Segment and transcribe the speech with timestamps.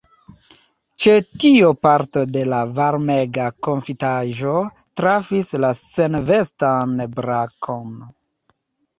[1.03, 4.53] Ĉe tio parto de la varmega konfitaĵo
[5.01, 7.93] trafis la senvestan brakon.